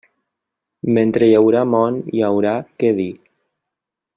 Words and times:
Mentre 0.97 1.27
hi 1.27 1.35
haurà 1.41 1.61
món 1.73 1.99
hi 2.15 2.25
haurà 2.31 2.55
què 2.81 2.93
dir. 3.03 3.09